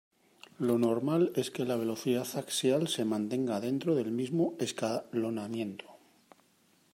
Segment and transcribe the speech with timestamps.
[0.57, 5.85] Lo normal es que la velocidad axial se mantenga dentro del mismo escalonamiento.